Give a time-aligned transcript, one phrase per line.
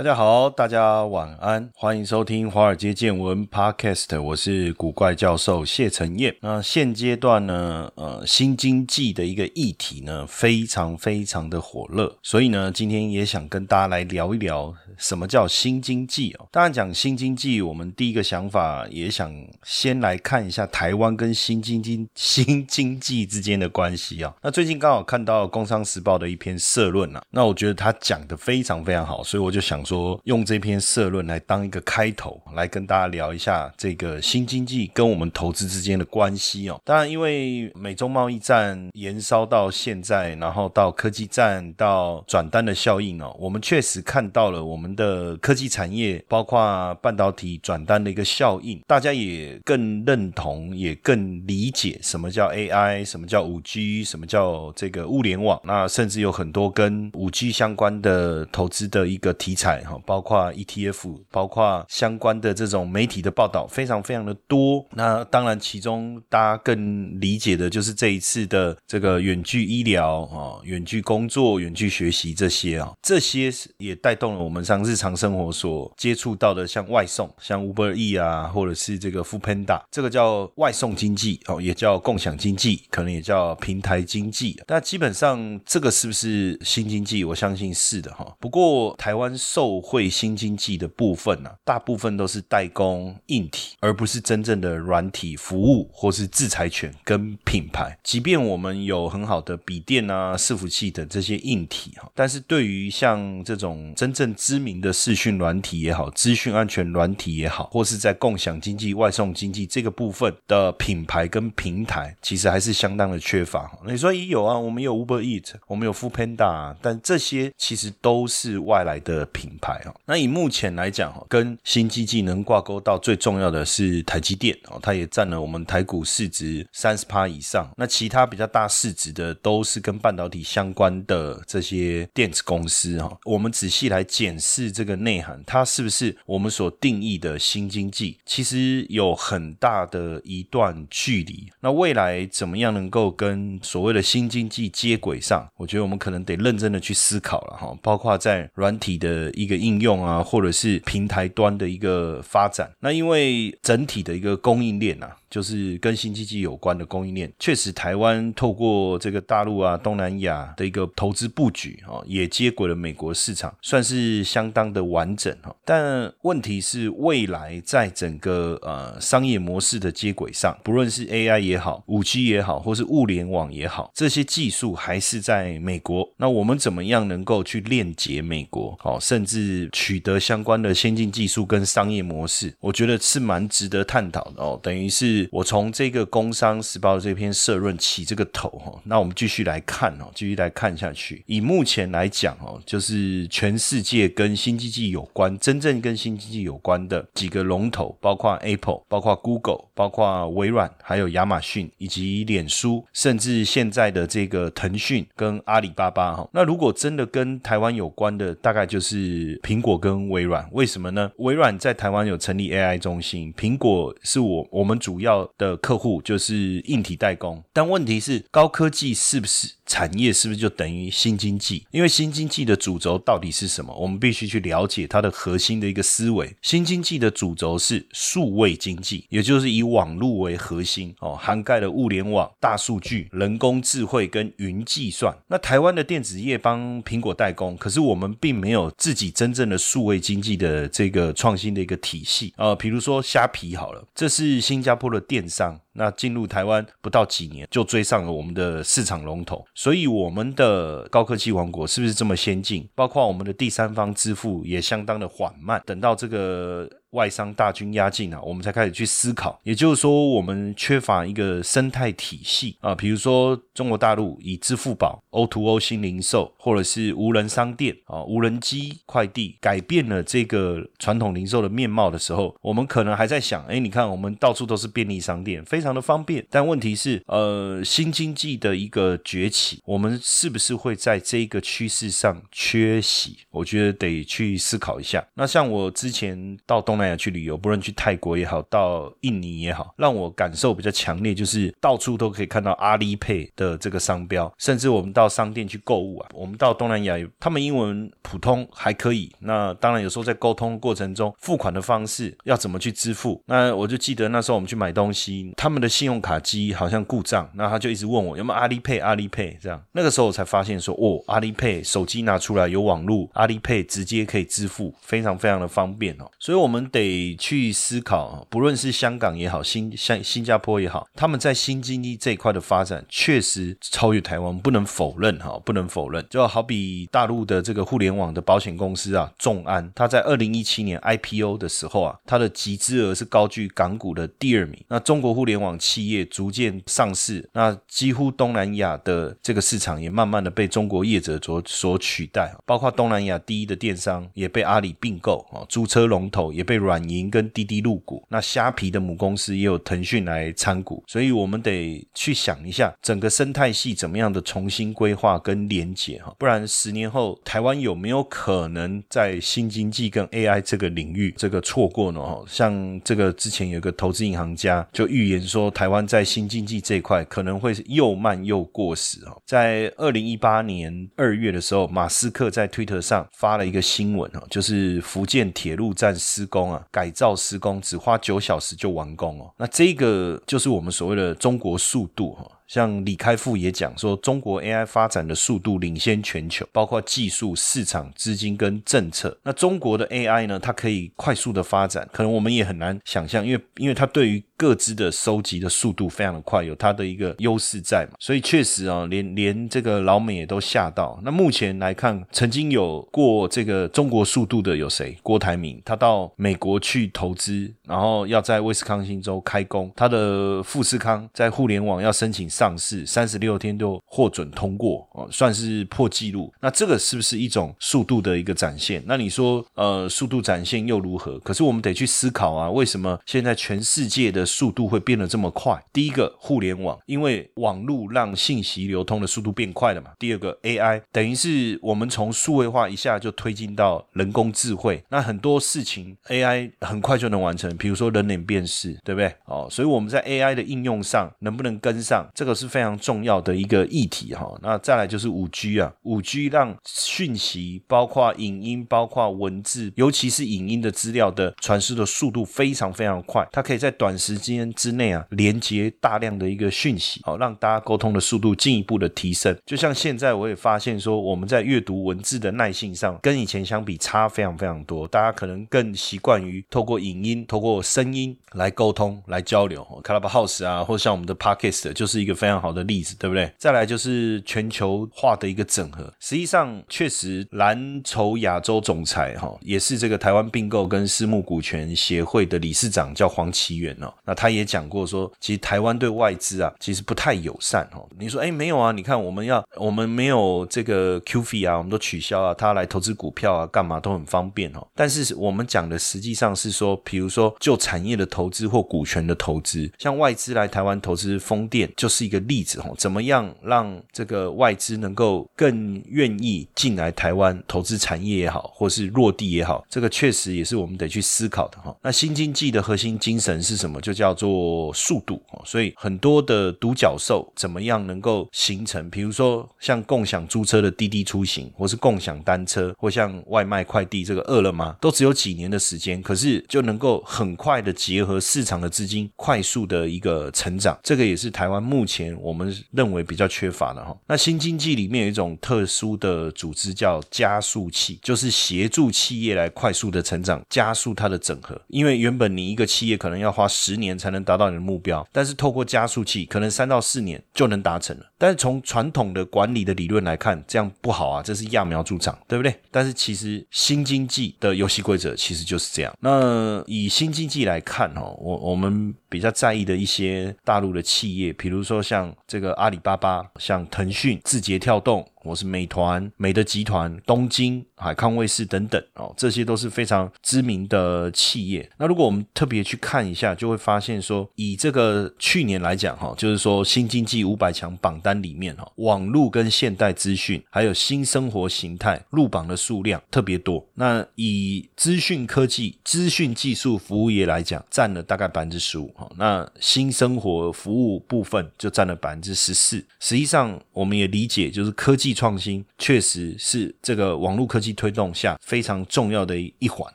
[0.00, 6.34] 大家好，大家晚安，欢迎收听《华尔街见闻》Podcast，我是古怪教授谢承彦。
[6.40, 16.48] 那现阶段呢，呃，新经济的一个议题呢，非常非常的火热，所以呢，今天也想跟大家来聊一聊什么叫新经济哦。
[16.50, 19.30] 当然讲新经济，我们第一个想法也想
[19.64, 24.34] 先来看一下台湾跟新经济新经济之间的关系啊。
[24.40, 29.84] 那最近刚好看到《工商时报》的一篇社论啊，那我觉得他讲的非常非常好，所以我就想。
[29.90, 36.80] 说用这篇社论来当一个开头，来跟大家聊一下这个新经济跟我们投资之间的关系哦。
[36.84, 48.80] 当然，因为美中贸易战延烧到现在，然后到科技战到转单的效应哦，我们确实看到了我们的科技产业，包括半导体转单的一个效应。
[48.86, 55.60] 大家也更认同，也更理解什么叫 AI，什么叫五 G，什么叫这个物联网。
[55.64, 59.69] 那甚至有很多跟五 G 相关的投资的一个题材。
[59.84, 64.86] 哈，包括 ETF，包括相关的这种媒体的报道，非常非常的多。
[64.92, 84.60] 那当然，其中大家更理解的就是这一次的这个远距医疗啊，远距工作、远距学习这些啊，这些也带动了我们上日常生活所接触到的，像外送，像 Uber E 啊，或者是这个 f o o Panda，这个叫外送经济哦，也叫共享经济，可能也叫平台经济。
[84.66, 87.24] 那基本上，这个是不是新经济？
[87.24, 88.34] 我相信是的哈。
[88.38, 97.94] 不过台湾受受惠新经济的部分呢，大部分都是代工硬体，而不是真正的软体服务或是制裁权跟品牌。
[98.02, 113.70] 即便我们有很好的笔电啊、伺服器等这些硬体哈，但是对于像这种真正知名的视讯软体也好、资讯安全软体也好，或是在共享经济、外送经济这个部分的品牌跟平台，其实还是相当的缺乏。
[113.86, 119.49] 你说也有啊，我们有 Uber Eat，我们有 Food Panda，但这些其实都是外来的品。
[119.50, 127.68] 品牌哦，那以目前来讲哈，跟新基技能挂钩到最重要的是台积电哦，它也占了我们台股市值三十趴以上。
[127.76, 133.18] 那其他比较大市值的都是跟半导体相关的这些电子公司哈。
[133.24, 138.18] 我们仔细来检视这个内涵，它是不是我们所定义的新经济？
[138.24, 141.50] 其实有很大的一段距离。
[141.60, 145.48] 那未来怎么样能够跟所谓的新经济接轨上？
[145.56, 149.50] 我觉得我们可能得认真的去思考了哈，包括在软体的一。
[149.50, 155.16] 个应用啊，或者是平台端的一个发展，那因为整体的一个供应链啊。
[155.30, 165.54] 就是跟新经济有关的供应链，确实台湾透过这个大陆啊、东南亚的一个投资布局啊，也接轨了美国市场，算是相当的完整哈。
[165.64, 176.12] 但问题是，未来在整个呃商业模式的接轨上，不论是 AI 也好、五 G 也好，或是物联网也好，这些技术还是在美国。
[176.16, 178.76] 那我们怎么样能够去链接美国？
[178.82, 184.58] 哦，甚至取得相关的先进技术跟商业模式，我觉得是蛮值得探讨的哦。
[184.60, 185.19] 等于是。
[185.32, 191.22] 我从这个《工商时报》这篇社论起这个头哈，那我们继续来看哦，继续来看下去。
[191.26, 206.28] 以目前来讲哦，就是全世界跟新经济有关、真正跟新经济有关的几个龙头，包括 Apple、包括 Google、包括微软，还有亚马逊以及脸书，甚至现在的这个腾讯跟阿里巴巴哈。
[206.32, 210.48] 那如果真的跟台湾有关的，大概就是苹果跟微软。
[210.52, 211.10] 为什么呢？
[211.18, 215.09] 微软在台湾有成立 AI 中心，苹果是我我们主要。
[215.10, 220.12] 要的客户就是硬体代工，但问题是高科技是不是产业？
[220.12, 221.64] 是不是就等于新经济？
[221.70, 223.74] 因为新经济的主轴到底是什么？
[223.74, 226.34] 我们必须去了解它的核心的一个思维。
[226.42, 235.14] 新经济的主轴是数位经济，也就是以网络为核心哦，涵盖了物联网、大数据、人工智慧跟云计算。
[235.28, 242.54] 那台湾的电子业帮苹果代工，可是我们并没有自己真正的数位经济的这个创新的一个体系啊。
[242.54, 244.98] 比如说虾皮好了，这是新加坡的。
[245.10, 252.68] 电商那进入台湾不到几年就追上了我们的市场龙头，所以我们的高科技王国是不是这么先进？
[252.74, 255.62] 包括我们的第三方支付也相当的缓慢。
[255.64, 259.40] 等到这个外商大军压境啊，我们才开始去思考。
[259.42, 276.26] 也就是说，我们缺乏一个生态体系啊，比如说中国大陆以支付宝、O to O 新零售，或者是无人商店啊、无人机快递，改变了这个传统零售的面貌的时候，我们可能还在想，哎，你看我们到处都是便利商店，非常的方便。
[276.30, 283.18] 但问题是，呃，新经济的一个崛起，我们是不是会在这个趋势上缺席？
[283.30, 285.06] 我觉得得去思考一下。
[285.14, 299.10] 那像我之前到东南亚去旅游，不论去泰国也好，到印尼也好，让我感受比较强烈，就是到处都可以看到阿里 Pay 的这个商标，甚至我们到商店去购物啊，我们到东南亚，他们英文普通还可以。
[299.20, 303.22] 那当然有时候在沟通过程中，付款的方式要怎么去支付？
[303.26, 309.62] 那我就记得那时候我们去买东西，他们的信用卡机好像故障，那他就一直问我有没有阿里 Pay，阿里 Pay 这样。
[309.72, 316.10] 那个时候我才发现说，哦，阿里 Pay 手机拿出来有网络，阿里 Pay 直接可以支付，非常非常的方便哦。
[316.18, 326.04] 所以我们得去思考，不论是香港也好，新像新加坡也好，他们在新经济这一块的发展确实超越台湾，不能否认哈，不能否认。
[326.08, 334.58] 就好比大陆的这个互联网的保险公司啊，众安，它在二零一七年 IPO 的时候啊，它的集资额是高居港股的第二名。
[334.68, 348.04] 那中国互联网企业逐渐上市，那几乎东南亚的这个市场也慢慢的被中国业者所所取代，包括东南亚第一的电商也被阿里并购啊，租车龙头也被软银跟滴滴入股。
[348.08, 362.00] 那虾皮的母公司也有腾讯来参股，所以我们得去想一下整个生态系怎么样的重新规划跟连结哈，不然十年后台湾有没有可能在新经济跟 AI 这个领域这个错过呢？
[362.00, 369.16] 哈，像这个之前有个投资银行家就预言说，台湾在新经济这一块可能会又慢又过时哈。
[369.24, 379.30] 在二零一八年二月的时候，马斯克在推特上发了一个新闻哈，就是福建铁路站施工改造施工只花九小时就完工哦。
[379.36, 382.26] 那这个就是我们所谓的中国速度哈。
[382.50, 389.16] 像李开复也讲说，中国 AI 发展的速度领先全球，包括技术、市场、资金跟政策。
[389.22, 397.96] 那中国的 AI 呢，它可以快速的发展，可能我们也很难想象，因为因为它对于各资的收集的速度非常的快，有它的一个优势在嘛。
[398.00, 400.98] 所以确实啊，连连这个老美也都吓到。
[401.04, 404.98] 那目前来看，曾经有过这个中国速度的有谁？
[405.04, 409.70] 郭台铭，他到美国去投资，然后要在威斯康星州开工。
[409.76, 412.28] 他的富士康在互联网要申请。
[412.40, 416.32] 上市三十六天就获准通过哦，算是破纪录。
[416.40, 418.82] 那这个是不是一种速度的一个展现？
[418.86, 421.18] 那你说，呃，速度展现又如何？
[421.18, 425.62] 可是我们得去思考啊，为什么现在全世界的速度会变得这么快？
[425.70, 429.90] 第一个，互联网，因为网络让信息流通的速度变快了嘛。
[429.98, 439.14] 第二个，AI，等于是我们从数位化一下就推进到人工智慧，那很多事情 AI 很快就能完成，比如说人脸辨识，对不对？
[439.26, 442.29] 哦，所以我们在 AI 的应用上能不能跟上这个？
[442.34, 459.36] 是非常重要的一个议题哈，那再来就是五 G 啊，五 G 让讯息包括影音、包括文字，尤其是影音的资料的传输的速度非常非常快，它可以在短时间之内啊连接大量的一个讯息，好让大家沟通的速度进一步的提升。
[459.44, 469.66] 就像现在我也发现说，我们在阅读文字的耐性上跟以前相比差非常非常多，大家可能更习惯于透过影音、透过声音来沟通、来交流。
[469.82, 472.19] Clubhouse 啊，或像我们的 Podcast 就是一个。
[472.20, 473.32] 非常好的例子，对不对？
[473.38, 475.90] 再来就是全球化的一个整合。
[475.98, 483.90] 实际上，确实蓝筹亚洲总裁哈，也是这个台湾并购跟私募股权协会的理事长，叫黄奇源哦。
[484.04, 487.88] 那他也讲过说，其实台湾对外资啊，其实不太友善哦。
[487.98, 488.70] 你说，哎，没有啊？
[488.70, 494.66] 你看，我们要我们没有这个 Q f 啊，我们都取消啊，他来投资股票啊，干嘛都很方便哦。
[494.74, 502.10] 但是我们讲的实际上是说，比如说就产业的投资或股权的投资，像外资来台湾投资风电，就是是。
[502.10, 511.72] 一个例子哈，怎么样让这个外资能够更愿意进来台湾投资产业也好，或是落地也好，这个确实也是我们得去思考的哈。
[511.80, 513.80] 那新经济的核心精神是什么？
[513.80, 518.90] 就叫做速度所以很多的独角兽怎么样能够形成？
[518.90, 530.76] 比如说像共享租车的滴滴出行，或是共享单车，或像外卖快递这个饿了么，都只有几年的时间，可是就能够很快的结合市场的资金，快速的一个成长。
[530.82, 531.89] 这个也是台湾目前。
[531.90, 533.96] 前我们认为比较缺乏的哈。
[534.06, 541.60] 那新经济里面有一种特殊的组织叫加速器，就是协助企业来快速的成长，加速它的整合。
[541.66, 548.06] 因为原本你一个企业可能要花十年才能达到你的目标，但是透过加速器，可能三到四年就能达成了。
[548.16, 552.54] 但是从传统的管理的理论来看，这样不好啊，这是揠苗助长，对不对？
[552.70, 555.92] 但是其实新经济的游戏规则其实就是这样。
[556.00, 565.06] 那以新经济来看哦，我我们比较在意的一些大陆的企业，比如说像这个阿里巴巴、像腾讯、字节跳动。
[565.22, 571.70] 我是美团、美的集团、东京、海康卫视等等哦，这些都是非常知名的企业。
[571.76, 583.62] 那如果我们特别去看一下，就会发现说，以这个去年来讲哈，就是说新经济五百强榜单里面哈，网络跟现代资讯还有新生活形态入榜的数量特别多。
[583.74, 589.06] 那以资讯科技、资讯技术服务业来讲，占了大概百分之十五哈。
[589.16, 592.82] 那新生活服务部分就占了百分之十四。
[592.98, 595.09] 实际上，我们也理解，就是科技。
[595.14, 599.92] 创新确实是这个网络科技推动下非常重要的一环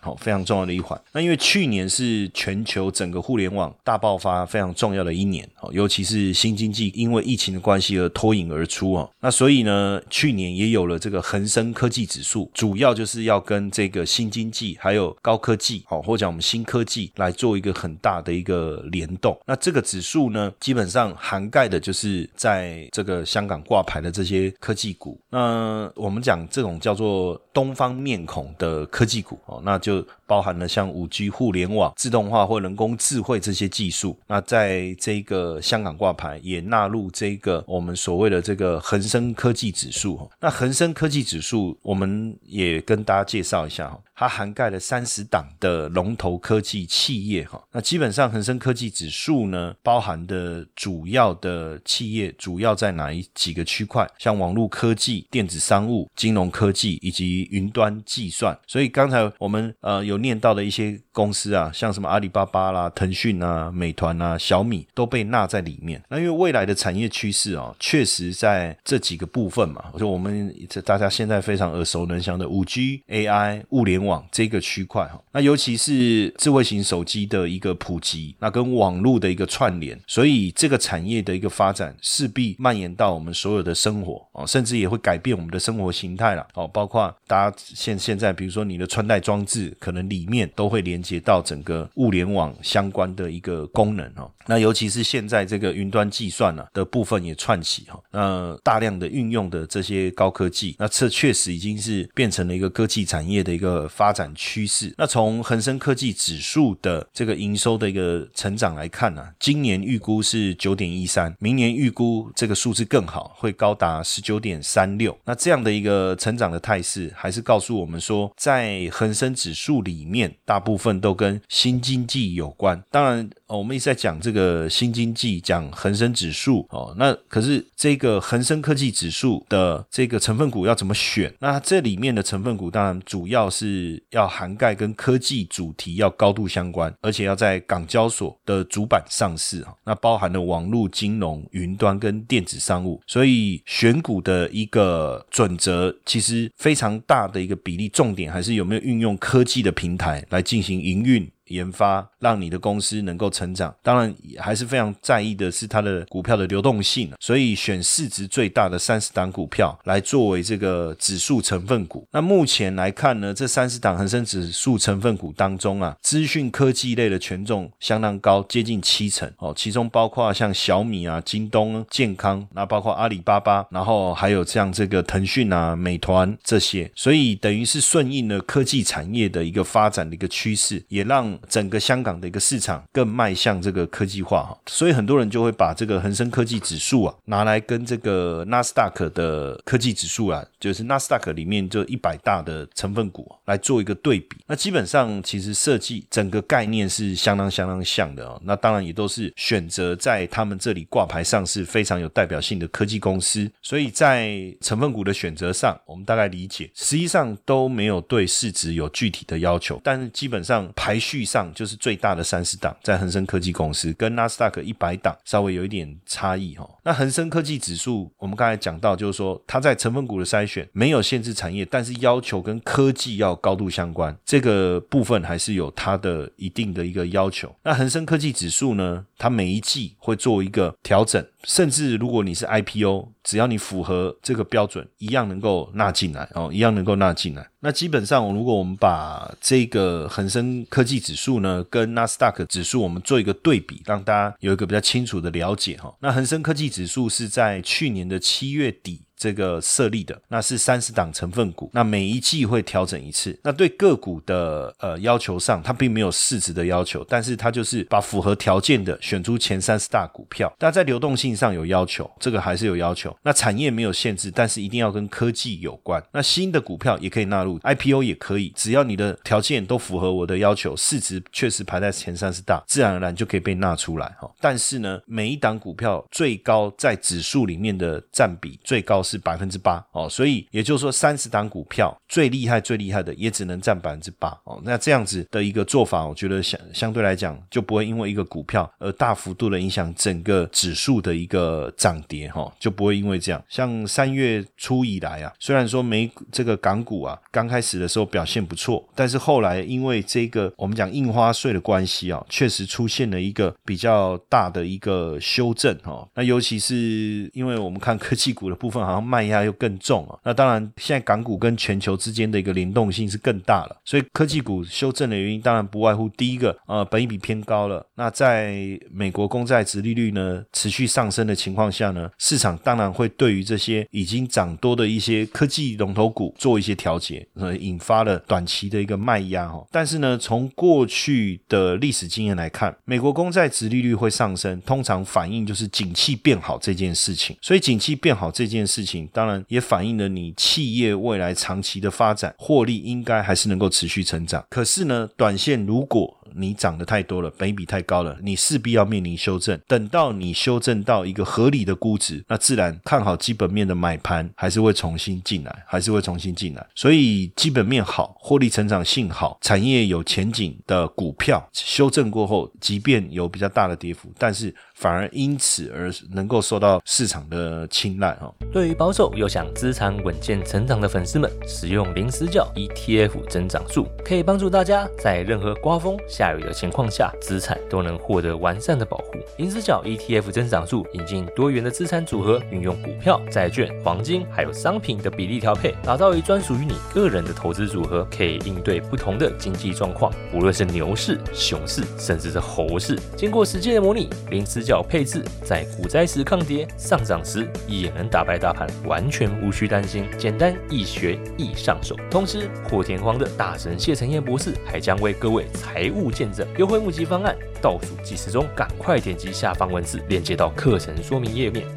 [0.01, 0.99] 哈，非常重要的一环。
[1.11, 9.09] 那因为去年是全球整个互联网大爆发非常重要的一年哦，尤其是新经济因为疫情的关系而脱颖而出哦。
[9.19, 19.37] 那所以呢，去年也有了这个恒生科技指数，主要就是要跟这个新经济还有高科技哦，或者我们新科技来做一个很大的一个联动。
[19.45, 25.04] 那这个指数呢，基本上涵盖的就是在这个香港挂牌的这些科技股。
[25.29, 34.17] 那我们讲这种叫做东方面孔的科技股哦，那就包含了像五 G、互联网、自动化或人工智慧这些技术。
[34.27, 40.29] 那在这个香港挂牌也纳入这个我们所谓的这个恒生科技指数。
[40.39, 43.99] 那恒生科技指数，我们也跟大家介绍一下哈。
[44.17, 54.09] 它涵盖了三十档的龙头科技企业，哈，那基本上恒生科技指数呢，包含的主要的企业主要在哪一几个区块？
[54.17, 58.57] 像网络科技、电子商务、金融科技以及云端计算。
[58.67, 65.99] 所以刚才我们呃有念到的一些公司啊，像什么阿里巴巴啦、腾讯啊、美团啊、小米都被纳在里面。
[66.09, 73.95] 那因为未来的产业趋势啊，确实在这几个部分嘛，就我们这大家现在非常耳熟能详的五 G、AI、物联。
[74.05, 86.67] 网这个区块哈，那尤其是智慧型手机的一个普及，那跟网络的一个串联，所以这个产业的一个发展势必蔓延到我们所有的生活哦，甚至也会改变我们的生活形态了哦。
[86.67, 94.29] 包括大家现现在，比如说你的穿戴装置，可能里面都会连接到整个物联网相关的一个功能哦。
[94.47, 103.85] 那尤其是现在这个云端计算呢的部分也串起哈，那大量的运用的这些高科技，那这确实已经是变成了一个科技产业的一个。
[103.87, 104.93] 发展趋势。
[104.97, 115.17] 那从恒生科技指数的这个营收的一个成长来看呢，今年预估是九点一三，明年预估这个数字更好，会高达十九点三六。
[115.23, 122.83] 那这样的一个成长的态势，还是告诉我们说，在恒生指数里面，大部分都跟新经济有关。
[122.89, 123.29] 当然。
[123.47, 126.95] 哦，我们一直在讲这个新经济，讲恒生指数哦。
[126.97, 131.31] 那可是这个恒生科技指数的这个成分股要怎么选？
[131.39, 139.73] 那这里面的成分股当然主要是要涵盖跟科技主题要高度相关，而且要在港交所的主板上市啊。
[139.83, 151.29] 那包含了网络金融、云端跟电子商务，所以选股的一个准则其实非常大的一个比例，重点还是有没有运用科技的平台来进行营运。
[151.47, 162.07] 研发让你的公司能够成长，当然还是非常在意的是它的股票的流动性，所以选市值最大的三十档股票来作为这个指数成分股。
[162.11, 194.37] 那目前来看呢，这三十档恒生指数成分股当中啊，资讯科技类的权重相当高，接近七成哦，其中包括像小米啊、京东、健康，那包括阿里巴巴，然后还有像这个腾讯啊、美团这些，所以等于是顺应了科技产业的一个发展的一个趋势，也让整个香港的一个市场更迈向这个科技化哈，所以很多人就会把这个恒生科技指数啊拿来跟这个纳斯达克的科技指数啊，就是纳斯达克里面就一百大的成分股来做一个对比。
[194.45, 198.39] 那基本上其实设计整个概念是相当相当像的哦。
[198.43, 211.24] 那当然也都是选择在他们这里挂牌上市非常有代表性的科技公司，所以在成分股的选择上，我们大概理解，实际上都没有对市值有具体的要求，但是基本上排序。
[211.25, 216.69] 上就是最大的三十档，在恒生科技公司跟纳斯达克一百档稍微有一点差异哈。
[216.83, 227.53] 那恒生科技指数，我们刚才讲到，就是说它在成分股的筛选没有限制产业，但是要求跟科技要高度相关，这个部分还是有它的一定的一个要求。
[227.63, 231.25] 那恒生科技指数呢，它每一季会做一个调整。
[231.45, 237.47] 甚至如果你是 IPO，只要你符合这个标准，一样能够纳进来哦，一样能够纳进来。
[237.59, 245.95] 那基本上，如果我们把这个恒生科技指数呢，跟纳斯达克指数我们做一个对比，让大家有一个比较清楚的了解哈。
[246.01, 249.04] 那恒生科技指数是在去年的七月底。
[249.17, 253.37] 这个设立的那是三十档成分股，那每一季会调整一次。
[253.43, 260.53] 那对个股的呃要求上，它并没有市值的要求，但是它就是把符合条件的选出前三十大股票。
[260.59, 263.15] 但在流动性上有要求，这个还是有要求。
[263.23, 266.03] 那产业没有限制，但是一定要跟科技有关。
[266.11, 274.29] 那新的股票也可以纳入 IPO 也可以，只要你的条件都符合我的要求，市值确实排在前三十大，自然而然就可以被纳出来哈。
[274.41, 279.04] 但是呢，每一档股票最高在指数里面的占比最高。
[279.05, 284.59] 是百分之八哦，所以也就是说，三十档股票最厉害、最厉害的也只能占百分之八哦。
[284.63, 293.41] 那这样子的一个做法，我觉得相相对来讲就不会因为一个股票而大幅度的影响整个指数的一个涨跌哈，就不会因为这样。
[293.47, 306.07] 像三月初以来啊，虽然说美这个港股啊刚开始的时候表现不错，但是后来因为这个我们讲印花税的关系啊，确实出现了一个比较大的一个修正哈。
[306.15, 308.94] 那尤其是因为我们看科技股的部分哈。
[308.95, 317.85] 然后卖压又更重啊，那当然现在港股跟全球之间的一个联动性是更大了，所以科技股修正的原因当然不外乎第一个，呃，本益比偏高了。
[317.95, 329.61] 那在美国公债值利率呢持续上升的情况下呢，市场当然会对于这些已经涨多的一些科技龙头股做一些调节，呃，引发了短期的一个卖压哈。
[329.69, 337.35] 但是呢，从过去的历史经验来看，美国公债值利率会上升，通常反映就是景气变好这件事情。
[337.41, 338.84] 所以景气变好这件事。
[338.85, 344.45] 情当然也反映了你企业未来长期的发展，获利应该还是能够持续成长。
[344.49, 349.59] 可是呢，短线如果你涨得太多了，本比太高了，你势必要面临修正。
[349.67, 356.65] 等到你修正到一个合理的估值，那自然看好基本面的买盘还是会重新进来，还是会重新进来。
[356.75, 364.53] 所以基本面好，获利成长性好，产业有前景的股票，修正过后，即便有比较大的跌幅，但是。
[364.77, 368.29] 反而因此而能够受到市场的青睐哈。
[368.51, 379.13] 对于保守又想资产稳健成长的粉丝们，使用零死角 ETF 增长术可以帮助大家在任何刮风下雨的情况下，资产都能获得完善的保护。
[379.37, 392.97] 零死角 ETF 增长术引进多元的资产组合，运用股票、债券、黄金还有商品的比例调配，打造一专属于你个人的投资组合，可以应对不同的经济状况，无论是牛市、熊市，甚至是猴市。
[393.15, 400.05] 经过实际的模拟，零死角配置在股灾时抗跌，上涨时也能打败大盘，完全无需担心。
[400.17, 401.95] 简单易学易上手。
[402.09, 411.67] 同时，破天荒的大神谢承彦博士还将为各位财务 见证优惠募集方案，倒数计时中，赶快点击下方文字链接到课程说明页面。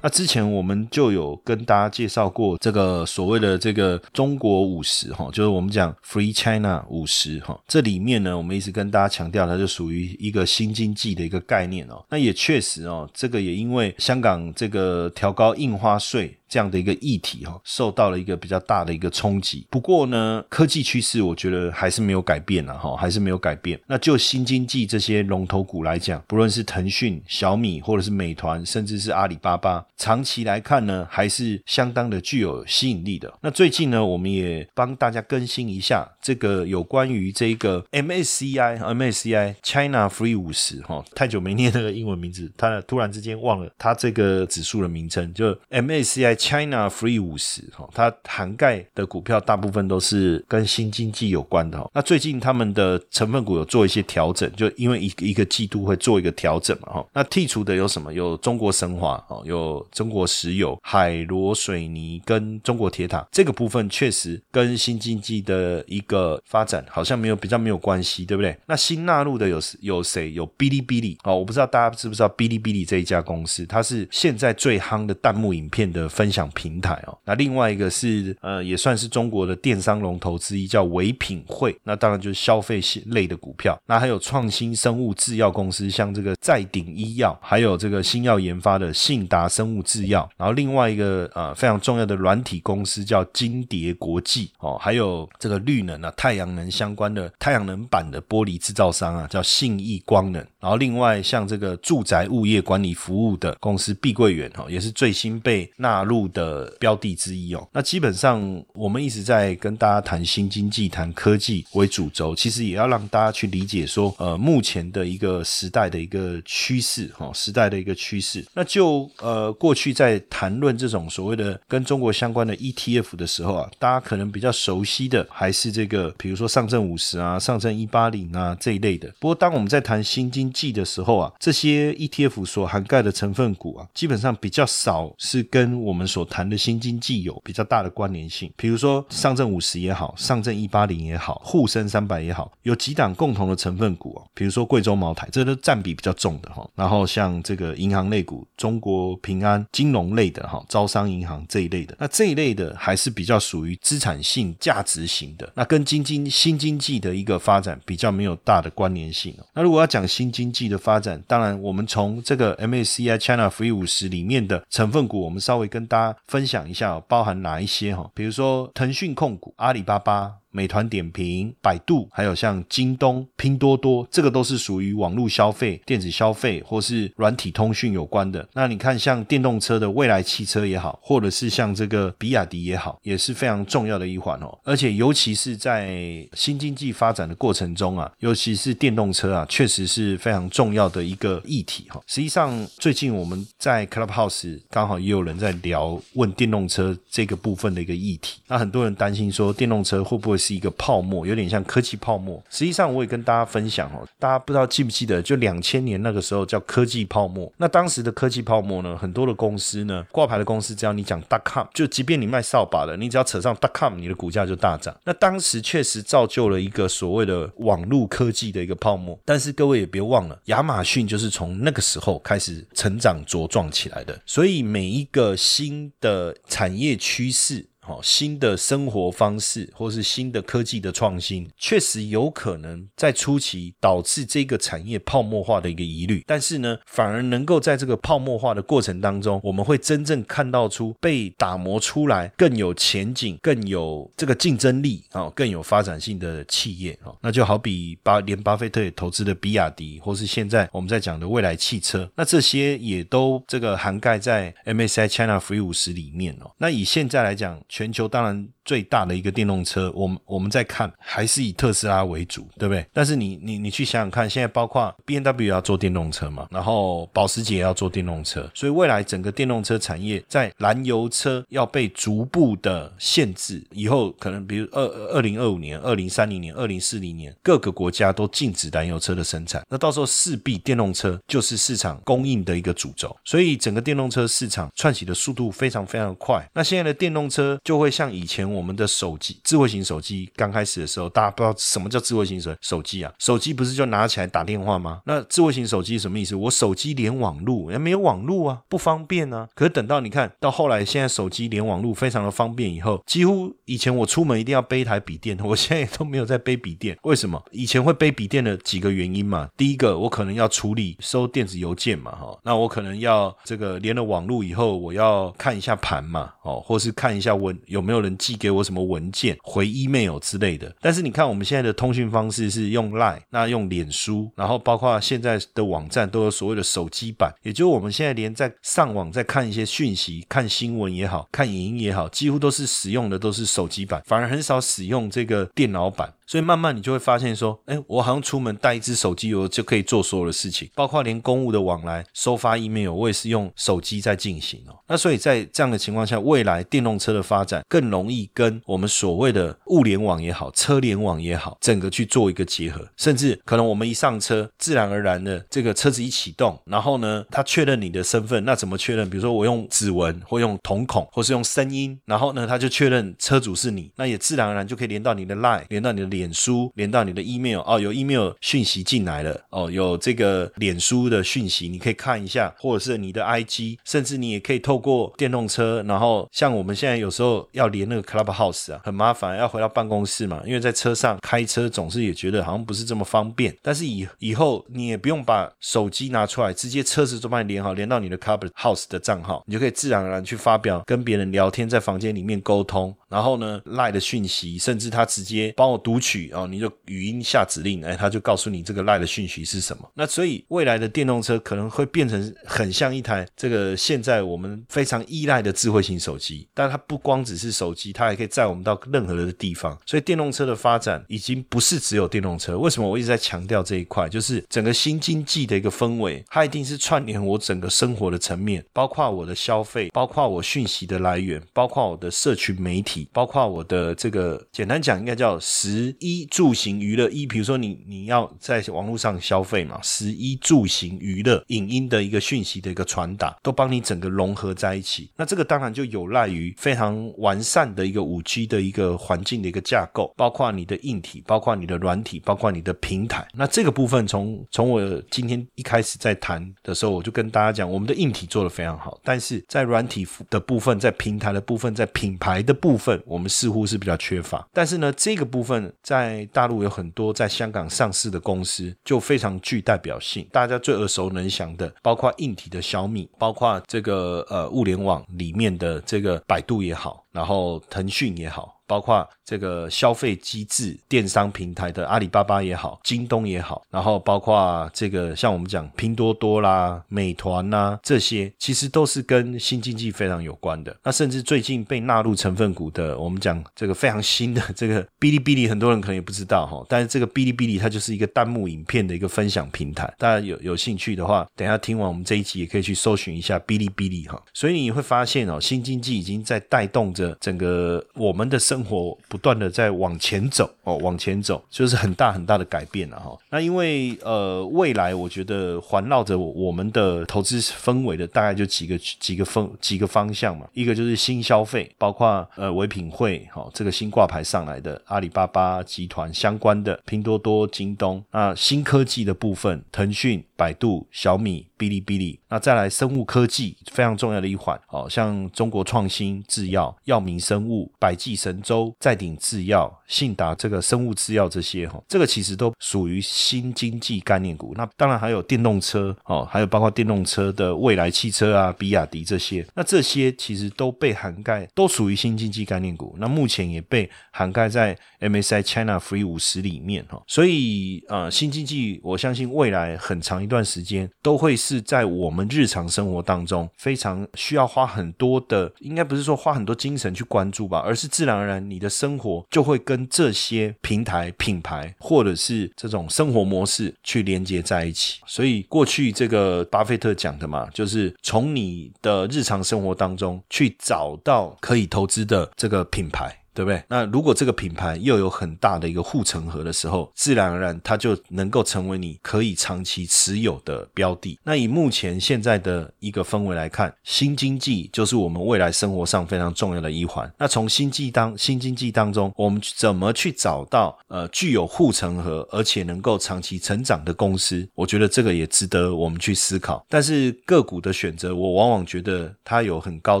[0.02, 12.04] 那之前我们就有跟大家介绍过这个所谓的这个中国五十哈，就是我们讲 Free China 五十哈，这里面呢，我们一直跟大家强调，它就属于一个新经济的一个概念哦。
[12.10, 16.36] 那也确实哦，这个也因为香港这个调高印花税。
[16.48, 19.66] 这样的一个议题哈，受到了一个比较大的一个冲击。
[19.68, 23.78] 不过呢，科技趋势我觉得还是没有改变了哈，还是没有改变。
[23.86, 33.32] 那就新经济这些龙头股来讲，不论是腾讯、小米，或者是美团，甚至是阿里巴巴，长期来看呢，还是相当的具有吸引力的。
[33.40, 46.35] 那最近呢，我们也帮大家更新一下这个有关于这个 MSCI MSCI China Free 五十哈，太久没念那个英文名字，它突然之间忘了它这个指数的名称，就 MSCI。
[46.36, 51.90] China Free 五十哈，它涵盖的股票大部分都是跟新经济有关的哈。
[51.94, 57.06] 那最近他们的成分股有做一些调整，就因为一一个季度会做一个调整嘛哈。
[57.14, 58.12] 那剔除的有什么？
[58.12, 63.26] 有中国神华哦，有中国石油、海螺水泥跟中国铁塔。
[63.32, 68.54] 这个部分确实跟新经济的一个发展好像没有比较没有关系，对不对？
[68.66, 70.32] 那新纳入的有有谁？
[70.32, 76.25] 有哔哩哔哩哦，我不知道大家知不知道哔哩哔哩这一家公司，它是现在最夯的弹幕影片的分。
[76.26, 81.76] 分享平台哦，那另外一个是呃，也算是中国的电商龙头之一，叫唯品会。
[81.84, 83.80] 那当然就是消费类的股票。
[83.86, 90.28] 那还有创新生物制药公司，像这个在鼎医药，还有这个新药研发的信达生物制药。
[90.36, 100.44] 然后另外一个呃非常重要的软体公司叫金蝶国际哦，还有这个绿能啊，太阳能相关的太阳能板的玻璃制造商啊，叫信义光能。
[100.58, 106.15] 然后另外像这个住宅物业管理服务的公司碧桂园哦，也是最新被纳入。
[106.16, 107.68] 入的标的之一哦。
[107.72, 118.44] 那基本上我们一直在跟大家谈新经济、谈科技为主轴，其实也要让大家去理解说，呃，目前的一个时代的一个趋势哈，时代的一个趋势。
[118.54, 129.12] 那就呃，过去在谈论这种所谓的跟中国相关的 ETF 的时候啊，大家可能比较熟悉的还是这个，比如说上证五十啊、上证一八零啊这一类的。
[129.18, 138.50] 不过当我们在谈新经济的时候啊，这些 ETF 所涵盖的成分股啊，基本上比较少是跟我们所谈的新经济有比较大的关联性。
[138.56, 146.68] 比如说上证五十也好，上证一八零也好，沪深三百也好，有几档共同的成分股哦，比如说贵州茅台，这都占比比较重的哈。
[146.74, 159.46] 然后像这个银行类股，中国平安金融类的哈，招商银行这一类的，那这一类的还是比较属于资产性价值型的，那跟经济新经济的一个发展比较没有大的关联性哦。
[159.54, 168.10] 那如果要讲新经济的发展，当然我们从这个 MSCI China Free 五十里面的成分股，我们稍微跟大家分享一下，包含哪一些哈？
[168.14, 170.36] 比如说腾讯控股、阿里巴巴。
[170.56, 178.48] 美团点评、百度，还有像京东、拼多多，这个都是属于网络消费、电子消费或是软体通讯有关的。
[178.54, 184.58] 那你看，像电动车的未来汽车也好，或者是像这个比亚迪也好，也是非常重要的一环哦。
[184.64, 192.00] 而且，尤其是在新经济发展的过程中啊，尤其是电动车啊，确实是非常重要的一个议题哈。
[192.06, 198.40] 实际上，最近我们在 Clubhouse 刚好也有人在聊问电动车这个部分的一个议题。
[198.46, 200.45] 那很多人担心说，电动车会不会？
[200.46, 202.40] 是一个泡沫，有点像科技泡沫。
[202.48, 207.52] 实际上，我也跟大家分享哦，大家不知道记不记得，就两千年那个时候叫科技泡沫。
[207.56, 214.94] 那当时的科技泡沫呢，很多的公司呢，挂牌的公司，只要你讲 .com，就即便你卖扫把的，你只要扯上 .com，你的股价就大涨。
[215.04, 219.18] 那当时确实造就了一个所谓的网络科技的一个泡沫。
[219.24, 224.16] 但是各位也别忘了，亚马逊就是从那个时候开始成长茁壮起来的。
[224.24, 227.66] 所以每一个新的产业趋势。
[227.86, 236.24] 好，新的生活方式，或是新的科技的创新，确实有可能在初期导致这个产业泡沫化的一个疑虑。
[236.26, 247.14] 但是呢，反而能够在这个泡沫化的过程当中，我们会真正看到出被打磨出来更有前景、更有这个竞争力啊、更有发展性的企业啊。
[247.22, 256.50] 那就好比巴连巴菲特也投资的比亚迪，或是现在我们在讲的未来汽车，那这些也都这个涵盖在 MSCI China Free 五十里面哦。
[256.58, 262.84] 那以现在来讲，全球当然最大的一个电动车，我们我们在看还是以特斯拉为主，对不对？
[262.92, 286.44] 但是你你你去想想看，现在包括 B N W 要做电动车嘛，然后保时捷要做电动车，所以未来整个电动车产业在燃油车要被逐步的限制，以后可能比如二二零二五年、二零三零年、二零四零年，各个国家都禁止燃油车的生产，那到时候势必电动车就是市场供应的一个主轴，所以整个电动车市场串起的速度非常非常快。
[286.52, 287.56] 那现在的电动车。
[287.62, 293.12] 就会像以前我们的手机，智慧型手机刚开始的时候，大家不知道什么叫智慧型手手机啊？
[293.18, 295.02] 手机不是就拿起来打电话吗？
[295.04, 296.34] 那智慧型手机什么意思？
[296.34, 299.46] 我手机连网络，也没有网络啊，不方便啊。
[299.54, 306.96] 可是等到你看到后来，现在手机连网络非常的方便以后，几乎以前我出门一定要背一台笔电，我现在也都没有在背笔电。
[307.02, 307.42] 为什么？
[307.50, 309.48] 以前会背笔电的几个原因嘛。
[309.56, 317.56] 第一个，我可能要处理收电子邮件嘛，哈，那我可能要这个连了网络以后，我要看一下盘嘛，哦，或是看一下文。
[317.66, 320.72] 有没有人寄给给我什么文件、回 email 之类的？
[320.80, 336.14] 但是你看，我们现在的通讯方式是用 Line，那用脸书，然后包括现在的网站都有所谓的手机版，也就是我们现在连在上网在看一些讯息、看新闻也好看影音也好，几乎都是使用的都是手机版，反而很少使用这个电脑版。
[336.28, 344.74] 所以慢慢你就会发现说，哎，我好像出门带一只手机，我就可以做所有的事情，包括连公务的往来、收发 email，我也是用手机在进行哦。
[344.88, 359.08] 那所以在这样的情况下，未来电动车的发展更容易跟我们所谓的物联网也好、车联网也好，整个去做一个结合，甚至可能我们一上车，自然而然的这个车子一启动，然后呢，它确认你的身份，那怎么确认？
[359.08, 366.06] 比如说我用指纹，或用瞳孔，或是用声音，然后呢，它就确认车主是你，那也自然而然就可以连到你的 line，连到你的。
[366.16, 383.56] 脸书连到你的 email 哦，有 email 讯息进来了哦，有这个脸书的讯息，你可以看一下，或者是你的 IG，甚至你也可以透过电动车，然后像我们现在有时候要连那个 Club Clubhouse 啊，很麻烦，要回到办公室嘛，因为在车上开车总是也觉得好像不是这么方便。
[383.62, 392.94] 但是以以后你也不用把手机拿出来，直接车子就帮你连好，连到你的 Clubhouse 的账号，你就可以自然而然去发表跟别人聊天，在房间里面沟通。
[393.08, 399.88] 然后呢，赖的讯息，甚至他直接帮我读取哦，你就语音下指令，哎，他就告诉你这个赖的讯息是什么。
[399.94, 409.78] 那所以未来的电动车可能会变成很像一台这个现在我们非常依赖的智慧型手机，但它不光只是手机，它还可以载我们到任何的地方。
[409.86, 412.58] 所以电动车的发展已经不是只有电动车。
[412.58, 414.08] 为什么我一直在强调这一块？
[414.08, 423.08] 就是整个新经济的一个氛围，它一定是串联我整个生活的层面，包括我的消费，包括我讯息的来源，包括我的社群媒体。
[423.12, 435.10] 包括我的这个，简单讲应该叫食衣住行娱乐一，比如说你你要在网络上消费嘛，食衣住行娱乐影音的一个讯息的一个传达，都帮你整个融合在一起。
[435.16, 443.26] 那这个当然就有赖于非常完善的一个五 G 的一个环境的一个架构，包括你的硬体，包括你的软体，包括你的平台。
[443.34, 453.02] 那这个部分从从我今天一开始在谈的时候，我就跟大家讲，我们的硬体做得非常好，但是在软体的部分，在平台的部分，在品牌的部分。
[453.06, 468.55] 我们似乎是比较缺乏，但是呢，这个部分在大陆有很多在香港上市的公司就非常具代表性，大家最耳熟能详的，包括硬体的小米，包括这个呃物联网里面的这个百度也好，然后腾讯也好。
[468.66, 480.76] 包括这个消费机制、电商平台的阿里巴巴也好，京东也好，然后包括这个像我们讲拼多多啦、美团呐，这些其实都是跟新经济非常有关的。
[480.82, 486.64] 那甚至最近被纳入成分股的，我们讲这个非常新的这个哔哩哔哩，很多人可能也不知道哈。
[486.68, 494.20] 但是这个哔哩哔哩它就是一个弹幕影片的一个分享平台，大家有有兴趣的话，等下听完我们这一集也可以去搜寻一下哔哩哔哩哈。
[494.34, 498.55] 所以你会发现哦，新经济已经在带动着整个我们的生。
[498.56, 503.14] 生活不断的在往前走哦，往前走就是很大很大的改变了哈。
[503.28, 510.48] 那因为呃，未来我觉得环绕着我们的投资氛围的大概就几个几个方几个方向嘛。
[510.54, 520.24] 一个就是新消费，包括呃唯品会哈这个新挂牌上来的阿里巴巴集团相关的拼多多、京东啊，新科技的部分，腾讯。
[520.36, 534.52] 百度、小米、哔哩哔哩，那再来生物科技非常重要的一环，哦，像中国创新制药、药明生物、百济神州、再鼎制药、信达这个生物制药这些，哈，这个其实都属于新经济概念股。
[534.56, 542.94] 那当然还有电动车，哦，还有包括电动车的未来汽车啊，比亚迪这些，那这些其实都被涵盖，都属于新经济概念股。
[542.98, 550.25] 那目前也被涵盖在 MSI China Free 五十里面，哈，所以呃，新经济我相信未来很长。
[550.26, 565.00] 一段时间都会是在我们日常生活当中非常需要花很多的，应该不是说花很多精神去关注吧，而是自然而然你的生活就会跟这些平台、品牌或者是这种生活模式去连接在一起。
[565.06, 573.16] 所以过去这个巴菲特讲的嘛，就是从你的日常生活当中去找到可以投资的这个品牌。
[573.36, 573.62] 对不对？
[573.68, 581.18] 那如果这个品牌又有很大的一个护城河的时候，自然而然它就能够成为你可以长期持有的标的。
[581.22, 587.12] 那以目前现在的一个氛围来看，新经济就是我们未来生活上非常重要的一环。
[587.18, 594.48] 那从新济当新经济当中，我们怎么去找到呃具有护城河而且能够长期成长的公司？
[594.54, 596.64] 我觉得这个也值得我们去思考。
[596.70, 600.00] 但是个股的选择，我往往觉得它有很高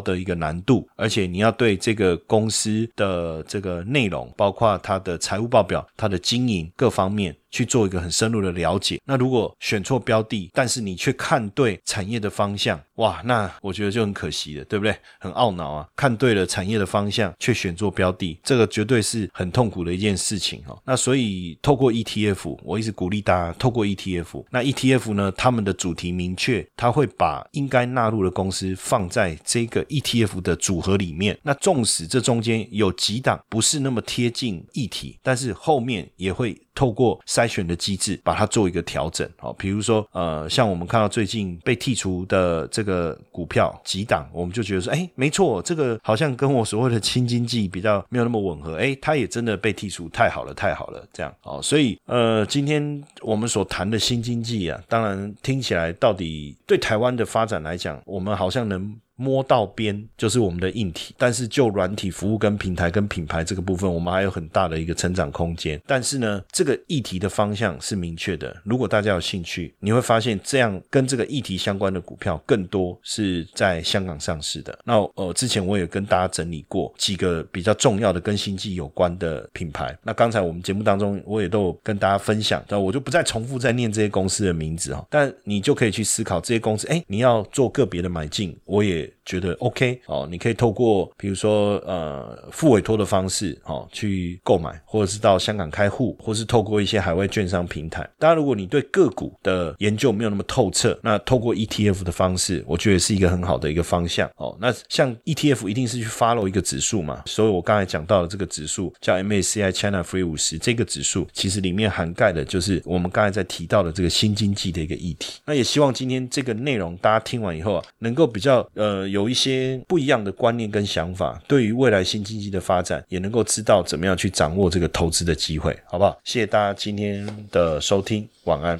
[0.00, 3.25] 的一个难度，而且你要对这个公司的。
[3.26, 7.36] 呃，这个内容包括它的财务报表、它的经营各方面。
[7.56, 9.00] 去做一个很深入的了解。
[9.06, 14.94] 那如果选错标的，但是你却看对产业的方向，哇，那我觉得就很可惜了，对不对？
[15.18, 15.88] 很懊恼啊！
[15.96, 20.78] 看对了产业的方向，却选错标的，这个绝对是很痛苦的一件事情哈。
[20.84, 24.44] 那所以透过 ETF，我一直鼓励大家透过 ETF。
[24.50, 31.38] 那 ETF 呢，他们的主题明确，他会把应该纳入的公司放在这个 ETF 的组合里面。
[31.42, 36.54] 那纵使这中间有几档不是那么贴近议题，但是后面也会。
[36.76, 39.28] 透过筛选的机制，把它做一个调整。
[39.38, 48.76] 好，比如说，呃，像我们看到最近被剔除的这个股票几档，我们就觉得说，哎，没错，这个好像跟我所谓的新经济比较没有那么吻合。
[48.76, 51.34] 哎，它也真的被剔除，太好了，太好了，这样。
[51.42, 58.94] 哦，所以，呃，今天我们所谈的新经济啊，当然听起来到底对台湾的发展来讲，我们好像能。
[59.16, 65.80] 摸到边就是我们的硬体，但是就软体服务跟平台跟品牌这个部分，我们还有很大的一个成长空间。
[65.86, 68.54] 但是呢，这个议题的方向是明确的。
[68.64, 74.78] 如果大家有兴趣，你会发现这样跟这个议题相关的股票更多是在香港上市的。
[74.84, 79.96] 那呃，之前我也跟大家整理过几个比较重要的跟新纪有关的品牌。
[80.02, 85.06] 那刚才我们节目当中我也都有跟大家分享，那我就不再重复再念这些公司的名字哈。
[85.08, 90.26] 但你就可以去思考这些公司，哎，你要做个别的买进，我也觉得 OK 哦。
[90.30, 98.08] 你可以透过比如说呃付委托的方式哦去购买，或者是到香港开户，或是透过一些海外券商平台。
[98.18, 104.56] 当然，如果你对个股的研究没有那么透彻，那透过 ETF 的方式，我觉得是一个很好的一个方向哦。
[104.60, 115.40] 那像 ETF 一定是去 follow 一个指数嘛，所以我刚才讲到的这个指数叫 MACI China Free 五十，这个指数其实里面涵盖的就是我们刚才在提到的这个新经济的一个议题。
[115.44, 126.16] 那也希望今天这个内容大家听完以后啊，能够比较呃有一些不一样的观念跟想法，对于未来新经济的发展也能够知道怎么样去掌握这个投资的机会，好不好？
[126.24, 128.78] 谢谢大家今天的收听，晚安。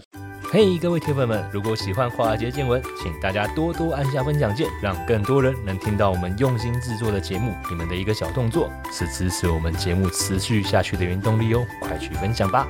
[0.49, 7.53] 嘿，各位铁粉们，如果喜欢华尔街见闻，请大家多多按下分享键，让更多人能听到我们用心制作的节目。
[7.69, 12.69] 你们的一个小动作，是支持我们节目持续下去的原动力哦，快去分享吧！